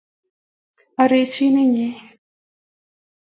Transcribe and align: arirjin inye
arirjin 1.01 1.55
inye 1.63 1.89